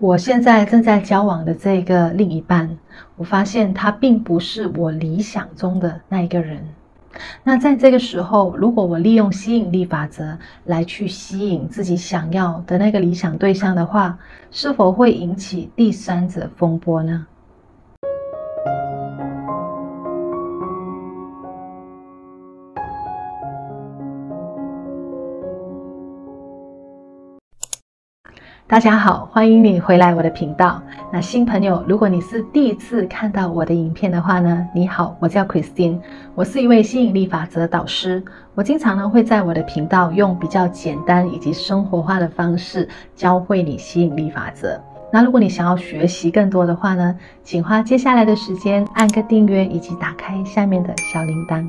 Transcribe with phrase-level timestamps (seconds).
[0.00, 2.78] 我现在正在交往的这个另一半，
[3.16, 6.66] 我发现他并不是我理想中的那一个人。
[7.44, 14.18] 那在这个时候，如果我利用吸引力法则来去吸引自己想要的那个理想对象的话，
[14.50, 17.26] 是否会引起第三者风波呢？
[28.66, 30.80] 大家好，欢迎你回来我的频道。
[31.12, 35.98] 那新朋友，如果你是第一次看到我的影片的话呢，你好，我叫 Christine，
[36.34, 38.22] 我是一位吸引力法则导师。
[38.54, 44.80] 我经常呢会在我的频道用比较简单以及生活化的方式教会你吸引力法则。
[45.12, 51.68] 那如果你想要学习更多的话呢，请花接下来的时间按个订阅以及打开下面的小铃铛。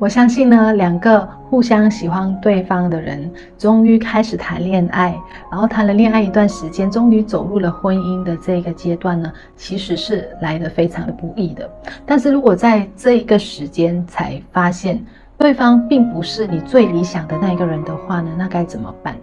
[0.00, 5.14] 我相信呢，两个互相喜欢对方的人，终于开始谈恋爱，
[5.52, 11.70] 然后谈了恋爱一段时间，终于走入了婚姻的这个阶段呢，其实是来得非常的不易的。
[12.06, 15.04] 但是如果在这一个时间才发现
[15.36, 19.14] 对方并不是你最理想的那一个人的话呢，那该怎么办？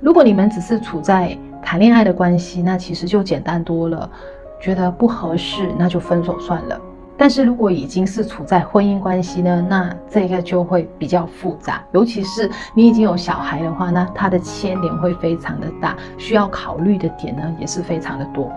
[0.00, 4.10] 如果你们只是处在谈恋爱的关系，那其实就简单多了，
[4.58, 6.80] 觉得不合适，那就分手算了。
[7.18, 18.52] 但是如果已经是处在婚姻关系呢，那这个就会比较复杂，尤其是你已经有小孩的话，呢他的牵连会非常的大，需要考虑的点呢也是非常的多。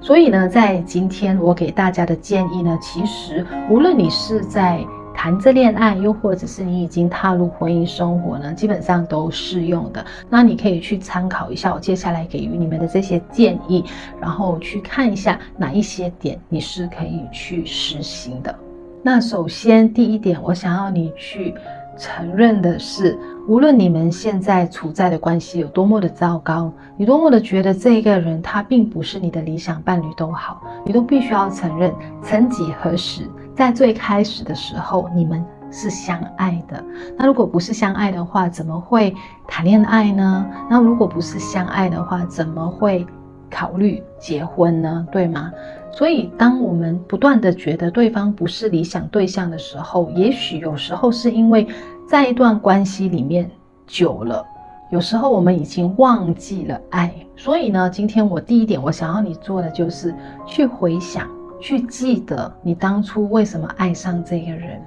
[0.00, 4.84] 所以呢，在今天我给大家的建议呢，其实无论你是在
[5.24, 10.04] 谈着恋爱，又或者是你已经踏入婚姻生活呢，基本上都适用的。
[10.28, 13.82] 那你可以去参考一下我接下来给予你们的这些建议，
[14.20, 18.54] 然后去看一下哪一些点你是可以去实行的。
[19.02, 21.54] 那首先第一点，我想要你去
[21.96, 31.90] 承认的是，无论你们现在处在的关系有多么的糟糕，你多么的觉得这一个人他并不是你的理想伴侣都好，你都必须要承认，
[32.22, 33.22] 曾几何时。
[33.54, 36.82] 在最开始的时候，你们是相爱的。
[37.16, 39.14] 那如果不是相爱的话，怎么会
[39.46, 40.46] 谈恋爱呢？
[40.68, 43.06] 那如果不是相爱的话，怎么会
[43.50, 45.06] 考虑结婚呢？
[45.12, 45.52] 对吗？
[45.92, 51.66] 所以，当我们不断地觉得对方不是理想对象的时候，也许有时候是因为
[52.08, 53.48] 在一段关系里面
[53.86, 54.44] 久了，
[54.90, 57.14] 有时候我们已经忘记了爱。
[57.36, 60.12] 所以呢，今天我第一点我想要你做的就是
[60.44, 61.28] 去回想。
[61.64, 64.78] 去记得你当初为什么爱上这个人？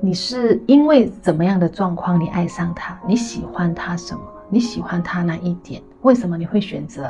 [0.00, 2.98] 你是因为怎么样的状况你爱上他？
[3.06, 4.20] 你喜欢他什么？
[4.48, 5.80] 你喜欢他哪一点？
[6.02, 7.08] 为什么你会选择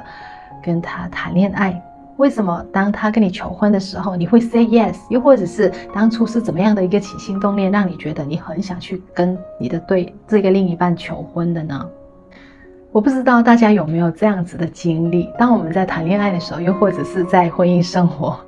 [0.63, 1.83] 跟他谈恋爱？
[2.19, 4.95] 为什么当他跟你求婚的时候你会 say yes？
[5.09, 11.89] 又或者是当初是怎么样的一个起心动念，让你觉得你很想去跟你的对这个另一半求婚的呢？
[12.95, 18.39] 我不知道大家有没有这样子的经历，当我们在谈恋爱的时候，又或者是在婚姻生活，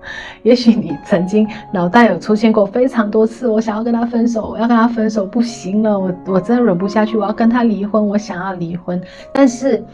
[0.44, 9.02] 也许你曾经脑袋有出现过非常多次，我想要跟他分手，我要跟他分手，不行了，我我真的忍不下去，我要跟他离婚，我想要离婚，
[9.32, 9.84] 但是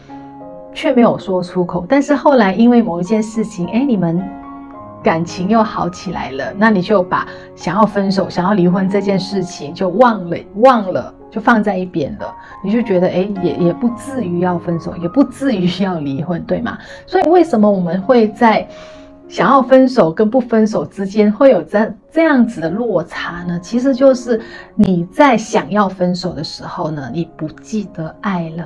[0.71, 1.83] 却没有说出口。
[1.89, 4.23] 但是后来因为某一件事情，哎，你们
[5.03, 11.13] 感情又好起来了，那你就把想要分手、想要离婚这件事情就忘了，忘了。
[11.33, 12.31] 就放在一边了，
[12.63, 16.77] 你就觉得哎，也也不至于要分手，也不至于要离婚，对吗？
[17.07, 18.67] 所以为什么我们会在
[19.27, 23.59] 想要分手跟不分手之间会有这这样子的落差呢？
[23.59, 24.39] 其实就是
[24.75, 28.65] 你在想要分手的时候呢，你不记得爱了；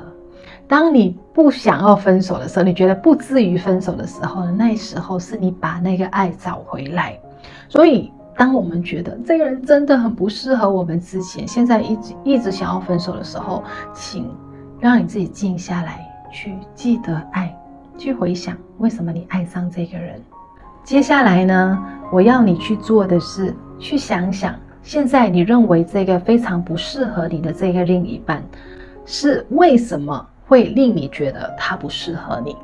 [0.68, 7.20] 当你不想要分手的时候，你觉得不至于分手的时候呢，那时候是你把那个爱找回来。
[7.70, 8.12] 所以。
[8.40, 13.64] 当我们觉得这个人真的很不适合我们之前，现在一直一直想要分手的时候，
[13.96, 14.32] 请
[14.80, 17.52] 让你自己静下来，去记得爱，
[17.98, 20.22] 去回想为什么你爱上这个人。
[20.84, 24.54] 接下来呢，我要你去做的是，去想想
[24.84, 28.44] 现在你认为这个非常不适合你的这个另一半，
[29.04, 32.56] 是为什么会令你觉得他不适合你？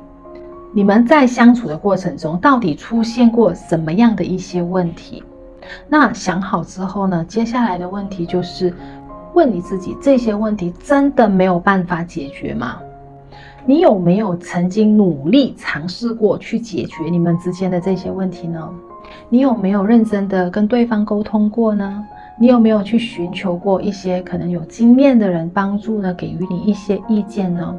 [0.72, 5.22] 你们在相处的过程中，到底出现过什么样的一些问题？
[5.88, 8.74] 那想好之后呢，接下来的问题就是
[9.34, 12.78] 问你自己：这些问题真的没有办法解决吗？
[13.66, 18.68] 你有没有曾经努力尝试过去解决你们之间的这些问题呢？
[19.28, 22.04] 你有没有认真的跟对方沟通过呢？
[22.36, 26.12] 你有没有去寻求过一些可能有经验的人帮助呢？
[26.14, 27.76] 给予你一些意见呢？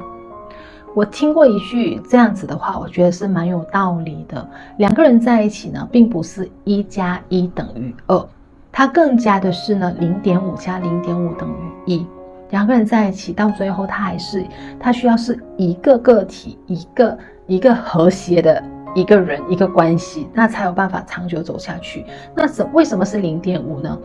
[0.93, 4.49] 我听过一句这样子的话，我觉得是蛮有道理的。
[4.77, 8.25] 两个人在一起呢，并不是一加一等于二，
[8.71, 12.07] 它更加的是呢，零点五加零点五等于一。
[12.51, 14.45] 两个人在一起到最后，他还是
[14.79, 17.17] 他需要是一个个体，一个
[17.47, 18.63] 一个和谐的
[18.95, 22.05] 一个人一个关系，那才有办法长久走下去。
[22.33, 23.99] 那什为什么是零点五呢？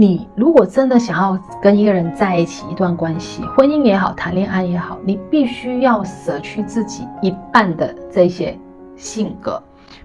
[0.00, 8.56] 你如果真的想要跟一个人在一起一段关系，婚姻也好，谈恋爱也好，你必须要舍去自己一半的这些
[8.94, 9.60] 性格。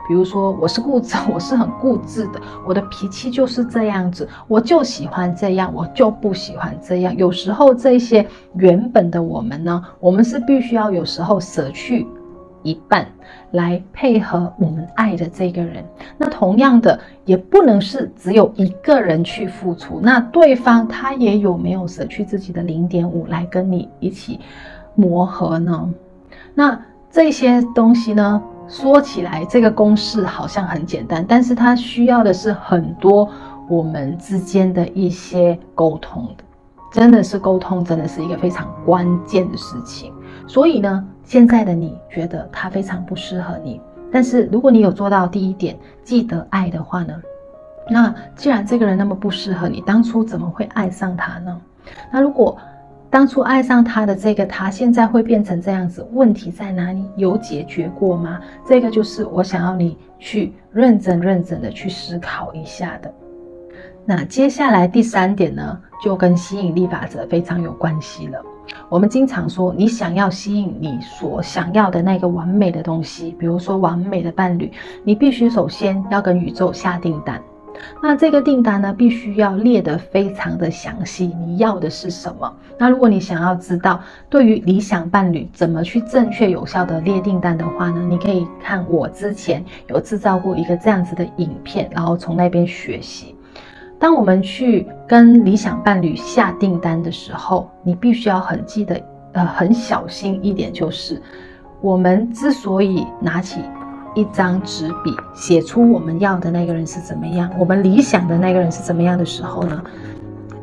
[0.07, 7.15] 比如说，我是固执， 我是很固执的，我的脾气就是这样子，我就喜欢这样，我就不喜欢这样。
[7.15, 12.07] 有时候这些原本的我们呢，我们是必须要有时候舍去。
[12.63, 13.07] 一半
[13.51, 15.85] 来配合我们爱的这个人，
[16.17, 24.39] 那同样的也不能是只有一个人去付出，那对方他也有没有舍去自己的零点五来跟你一起
[24.95, 25.89] 磨合呢？
[26.55, 26.79] 那
[27.11, 33.29] 这些东西呢，说起来这个公式好像很简单，但是它需要的是很多
[33.69, 36.43] 我们之间的一些沟通的，
[36.91, 40.11] 真的是沟通，真的是一个非常关键的事情。
[40.47, 43.79] 所以呢，现在的你觉得他非常不适合你，
[44.11, 47.21] 但是如果你有做到第一点，记得爱的话呢，
[47.89, 51.61] 那既然这个人那么不适合你，当初怎么会爱上他呢？
[52.11, 52.57] 那如果
[53.09, 57.05] 当初爱上他的这个他，现在会变成这样子，问题在哪里？
[57.15, 58.39] 有解决过吗？
[58.67, 63.13] 这个就是我想要你去认真认真的去思考一下的。
[64.05, 68.43] 那接下来第三点呢，就跟吸引力法则非常有关系了。
[68.89, 74.71] 我们经常说，你想要吸引你所想要的那个完美的东西，比如说完美的伴侣，
[75.03, 77.41] 你必须首先要跟宇宙下订单。
[78.01, 82.53] 那这个订单呢，必须要列得非常的详细，你要的是什么？
[82.77, 83.99] 那如果你想要知道
[84.29, 93.32] 对于理想伴侣怎么去正确有效的列订单的话呢，你可以看我之前有制造过一个这样子的影片，然后从那边学习。
[94.03, 99.01] 当我们去跟理想伴侣下订单的时候，你必须要很记得，
[99.31, 101.21] 呃，很小心一点，就是
[101.79, 103.61] 我们之所以拿起
[104.13, 109.81] 一张纸笔写出我们要的那个人是怎么样，我们理想的那个人是怎么样的时候呢？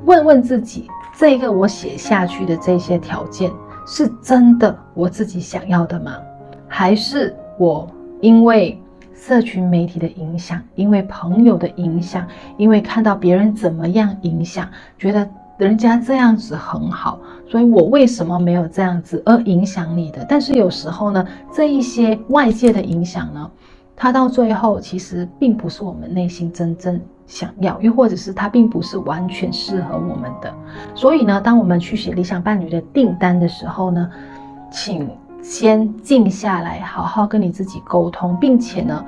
[0.04, 3.50] 问问自己，这个我写下去的这些条件
[3.86, 6.12] 是真的我自己想要的吗？
[6.68, 7.88] 还是我
[8.20, 8.78] 因为
[9.20, 12.26] 社群媒体的影响，因为朋友的影响，
[12.56, 14.66] 因为看到别人怎么样影响，
[14.98, 15.28] 觉得
[15.58, 20.24] 人家这样子很好，所以我为什么没有这样子而影响你的？
[20.26, 23.50] 但是有时候呢，这一些外界的影响呢，
[23.94, 30.52] 它到最后其实并不是我们内心真正想要，又或者是它并不是完全适合我们的。
[30.94, 34.10] 所以呢，当我们去写理想伴侣的订单的时候呢，
[34.72, 35.06] 请。
[35.42, 39.04] 先静下来，好好跟你自己沟通，并且呢，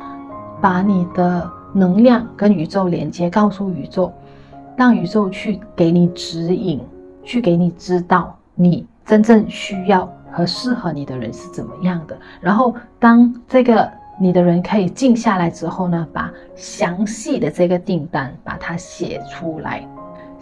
[0.60, 4.12] 把你的能量跟宇宙连接，告诉宇宙，
[4.76, 6.80] 让宇宙去给你指引，
[7.22, 12.16] 去给你知道你真正需要和适合你的人是怎么样的。
[12.40, 13.88] 然后，当这个
[14.18, 19.86] 你的人可以静下来之后呢，把详细的这个订单把它写出来。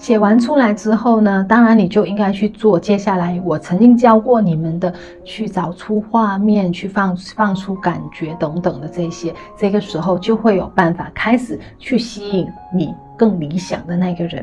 [0.00, 4.91] 写完出来之后呢，当然你就应该去做接下来我曾经教过你们的，
[5.25, 14.43] 去找出画面，去放放出感觉等等的这些，这个时候就会有办法开始去吸引你更理想的那个人。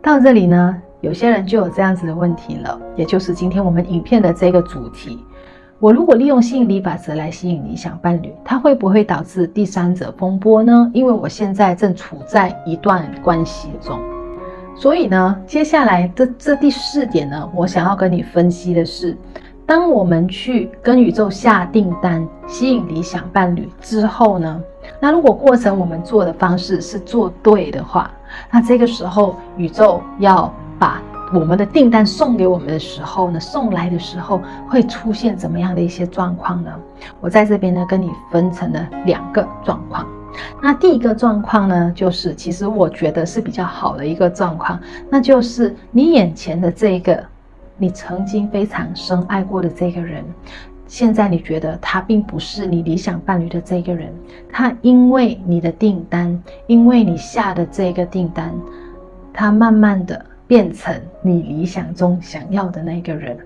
[0.00, 5.22] 到这里呢，有些人就有这样子的问题了，也就是今天我们影片的这个主题：
[5.78, 10.90] 我如果利用吸引力法则来吸引理想伴侣，它会不会导致第三者风波呢？
[10.94, 14.00] 因为我现在正处在一段关系中。
[14.80, 19.14] 所以呢，接下来这这第四点呢，我想要跟你分析的是，
[19.66, 24.58] 当我们去跟宇宙下订单，吸引理想伴侣之后呢，
[24.98, 28.10] 那如果过程我们做的方式是做对的话，
[28.50, 31.02] 那这个时候宇宙要把
[31.34, 36.70] 我们的订单送给我们的时候呢，送来的时候会出现怎么样的一些状况呢？
[37.20, 40.06] 我在这边呢，跟你分成了两个状况。
[40.62, 47.22] 那第一个状况呢，就是其实我觉得是比较好的一个状况，那就是你眼前的这个
[47.76, 50.24] 你曾经非常深爱过的这个人，
[50.86, 54.12] 现在你觉得他并不是你理想伴侣的这个人，
[54.52, 58.52] 他因为你的订单，因为你下的这个订单，
[59.32, 63.36] 他慢慢的变成你理想中想要的那个人，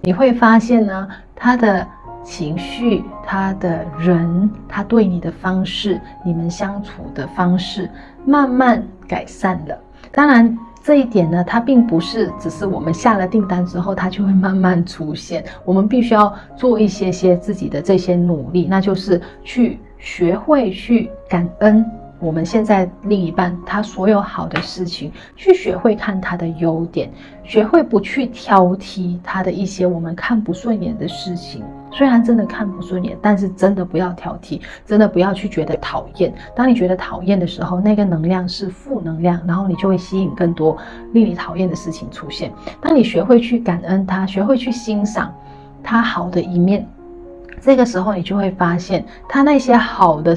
[0.00, 1.86] 你会发现呢，他的。
[2.24, 7.90] 情绪，他的人，他对你的方式，你们相处的方式
[8.24, 9.78] 慢慢改善了。
[10.10, 15.44] 当然，这一点呢，它并不是只是我们下了订单之后，它就会慢慢出现。
[15.64, 21.88] 我们必须要做一些些自己的这些努力，那就是去学会去感恩，
[22.22, 27.10] 我们现在另一半他所有好的事情，去学会看他的优点，
[27.42, 31.64] 学会不去挑剔他的一些我们看不顺眼的事情。
[31.90, 36.32] 虽然真的看不顺眼，但是真的不要挑剔，真的不要去觉得讨厌。
[36.54, 40.78] 当你觉得讨厌的时候，那个能量是负能量，然后你就会吸引更多
[41.12, 42.52] 令你讨厌的事情出现。
[42.80, 45.34] 当你学会去感恩他，学会去欣赏
[45.82, 46.88] 他好的一面，
[47.60, 50.36] 这个时候你就会发现他那些好的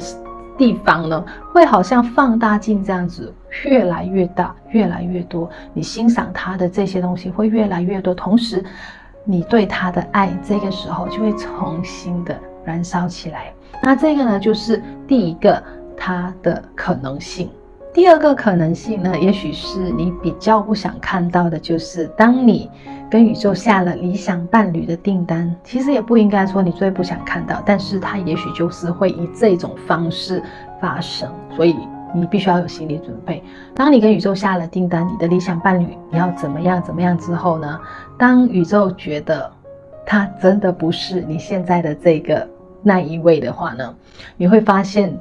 [0.56, 3.32] 地方呢，会好像放大镜这样子，
[3.64, 5.48] 越来越大，越来越多。
[5.72, 8.64] 你欣赏他的这些东西会越来越多，同时。
[9.28, 13.52] 你对他的爱，这个时候就会重新的燃烧起来。
[13.82, 15.60] 那这个呢，就是第一个
[15.96, 17.50] 他的可能性。
[17.92, 22.70] 第二个可能性呢，也许是你比较不想看到的，就是当你
[23.10, 30.42] 跟宇宙下了理想伴侣的订单，其实也不应该说你最不想看到，但是它也许就是会以这种方式
[30.80, 31.30] 发生。
[31.54, 31.76] 所以。
[32.14, 33.42] 你必须要有心理准备。
[33.74, 37.78] 当你跟宇宙下了订单，你的理想伴侣你要怎么样怎么样之后呢？
[38.16, 39.52] 当宇宙觉得
[40.06, 42.48] 他真的不是你现在的这个
[42.82, 43.94] 那一位的话呢，
[44.38, 45.14] 你会发现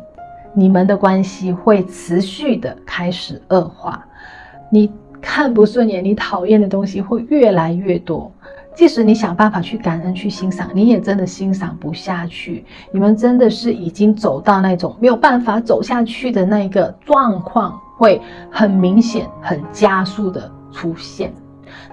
[0.54, 4.06] 你们的关系会持续的开始恶化。
[4.70, 4.89] 你
[5.25, 8.32] 看不顺眼、你讨厌的东西会越来越多。
[8.75, 12.63] 即使你想办法去感恩、去欣赏，你也真的欣赏不下去。
[12.91, 21.34] 你们真的是已经走到那种没有办法走下去的那个状况，会很明显、很加速的出现。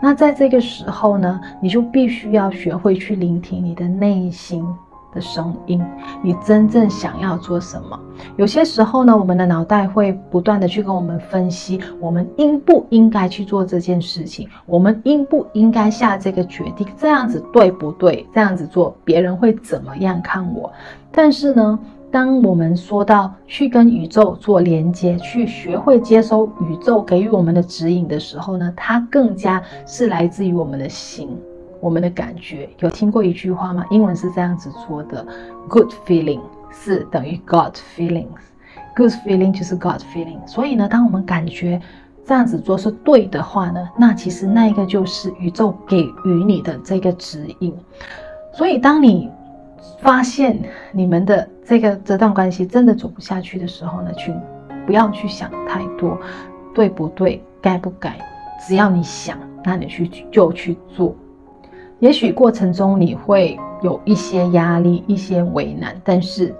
[0.01, 4.62] 那在这个时候呢，你就必须要学会去聆听你的内心。
[5.14, 5.83] 的声音，
[6.23, 7.99] 你真正想要做什么？
[8.37, 14.49] 有些时候呢，我们的脑袋会不断的去跟我们分析，我们应不应该去做这件事情？
[14.66, 16.87] 我们应不应该下这个决定？
[16.97, 18.26] 这样子对不对？
[18.35, 20.73] 这样子做，别人会怎么样看我？
[21.11, 21.78] 但是呢，
[22.11, 31.28] 当我们说到去跟宇宙做连接，去学会接收宇宙给予我们的指引的时候呢，它更加是来自于我们的心。
[31.83, 33.85] 我们的感觉，有听过一句话吗？
[33.91, 35.27] 英文是这样子说的
[35.69, 40.47] ：Good feeling 是等于 God feelings，Good feeling 就是 God feeling。
[40.47, 41.83] 所以呢，当我们感觉
[42.25, 47.77] 这样子做是对的话呢，那其实那一个就是宇宙给予你的这个指引。
[48.55, 49.29] 所以，当你
[49.99, 50.62] 发现
[50.93, 54.41] 你们的这个这段关系真的走不下去的时候呢，请
[54.87, 56.17] 不要去想太多，
[56.73, 57.43] 对不对？
[57.61, 58.17] 该不该？
[58.69, 61.17] 只要你想，那你去就去做。
[62.02, 66.52] 也许过程中你会有一些压力、一些为难，但是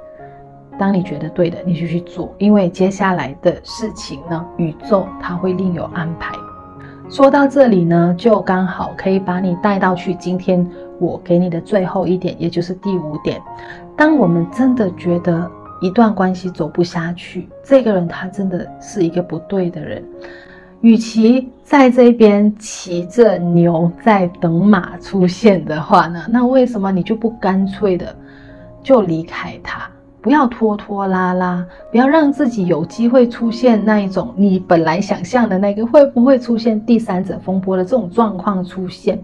[0.79, 6.33] 当你觉得对的，你就去做，因为接下来的事情呢，宇宙它会另有安排。
[7.11, 10.65] 说到这里呢，就刚好可以把你带到去今天
[11.01, 13.43] 我给你的最后一点，也就是第五点。
[13.97, 20.05] 当我们真的觉得一段关系走不下去，这个人他真的是一个不对的人。
[20.83, 28.15] 与其在这边骑着牛在等马出现的话呢，那为什么你就不干脆的
[28.83, 29.89] 就离开他？
[30.21, 39.21] 不要拖拖拉拉，不要让自己有机会出现那一种你本来想象的那个会不会出现第三者风波的这种状况出现。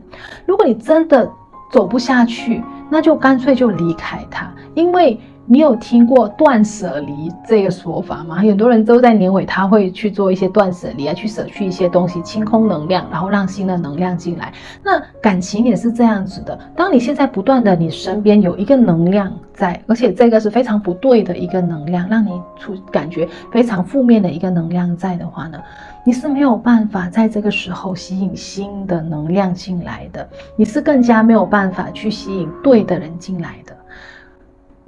[0.47, 1.31] 如果你真的
[1.71, 5.21] 走不下去，那就干脆就离开他，因为。
[5.51, 8.37] 你有听过断舍离这个说法吗？
[8.37, 14.53] 很多人都在年尾，他会去做一些断舍离啊，去舍去一些东西，清空能量，然后让新的能量进来。
[14.85, 16.59] 那感情也是这样子的。
[16.77, 25.59] 当你现在不断的，你身边有一个能量在，而且这个是非常不对的一个能量，让你出感觉非常负面的一个能量在的话呢，
[26.05, 33.75] 你是没有办法在这个时候吸引新的能量进来的，你是更加没有办法去吸引对的人进来的。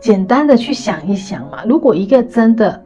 [0.01, 2.83] 简单的去想一想嘛，如果一个真的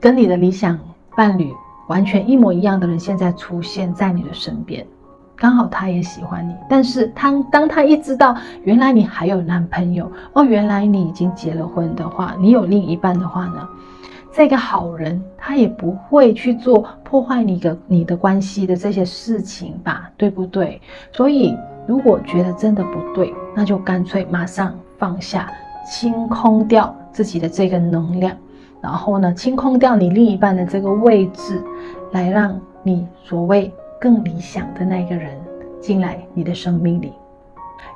[0.00, 0.78] 跟你的理想
[1.16, 1.52] 伴侣
[1.88, 4.86] 完全一模一样的人现在出现在你的身边，
[5.34, 13.68] 刚好他也喜欢你，但是他当他一知道原来你还有男朋友哦，原来你已经结了婚的话，你有另一半的话呢，
[14.32, 20.80] 这个好人他也不会去做破坏你的你的关系的这些事情吧，对不对？
[21.12, 25.50] 所以如果觉得真的不对，那就干脆马上放下。
[25.88, 28.36] 清空掉自己的这个能量，
[28.80, 31.62] 然后呢，清空掉你另一半的这个位置，
[32.12, 35.30] 来让你所谓更理想的那个人
[35.80, 37.12] 进来你的生命里。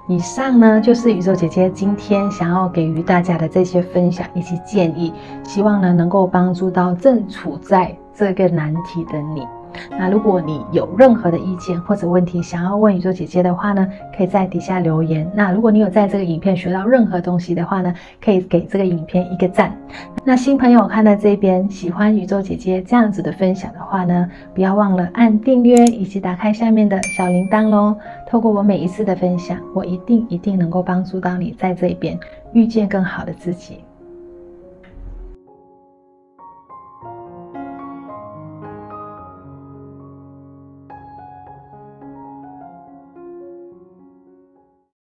[0.08, 5.12] 以上呢，就是宇宙姐姐今天想要给予大家的这些分享以及建议，
[5.44, 9.46] 希望呢能够帮助到正处在这个难题的你。
[9.90, 13.86] 那如果你有任何的意见或者问题想要问宇宙姐姐的话呢，
[14.16, 15.30] 可以在底下留言。
[15.34, 19.76] 那如果你有在这个影片学到任何东西的话呢，可以给这个影片一个赞。
[20.24, 27.96] 那新朋友看到这边喜欢宇宙姐姐这样子的分享的话呢，不要忘了按订阅以及打开下面的小铃铛喽。
[28.28, 32.18] 透过我每一次的分享，我一定一定能够帮助到你在这边
[32.52, 33.78] 遇见更好的自己。